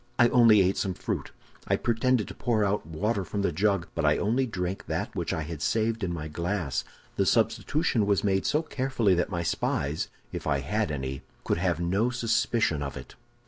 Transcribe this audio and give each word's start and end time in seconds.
I 0.17 0.29
only 0.29 0.63
ate 0.63 0.77
some 0.77 0.95
fruit. 0.95 1.29
I 1.67 1.75
pretended 1.75 2.27
to 2.29 2.33
pour 2.33 2.65
out 2.65 2.87
water 2.87 3.23
from 3.23 3.43
the 3.43 3.51
jug, 3.51 3.87
but 3.93 4.03
I 4.03 4.17
only 4.17 4.47
drank 4.47 4.87
that 4.87 5.15
which 5.15 5.31
I 5.31 5.43
had 5.43 5.61
saved 5.61 6.03
in 6.03 6.11
my 6.11 6.27
glass. 6.27 6.83
The 7.17 7.25
substitution 7.27 8.07
was 8.07 8.23
made 8.23 8.47
so 8.47 8.63
carefully 8.63 9.13
that 9.13 9.29
my 9.29 9.43
spies, 9.43 10.07
if 10.31 10.47
I 10.47 10.61
had 10.61 10.89
any, 10.89 11.21
could 11.43 11.59
have 11.59 11.79
no 11.79 12.09
suspicion 12.09 12.81
of 12.81 12.97
it. 12.97 13.13